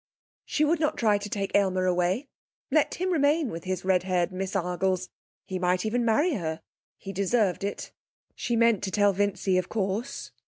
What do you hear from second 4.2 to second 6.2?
Miss Argles! He might even